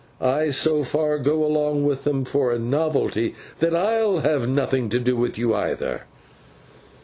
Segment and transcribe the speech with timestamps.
[0.19, 4.99] I so far go along with them for a novelty, that I'll have nothing to
[4.99, 6.05] do with you either.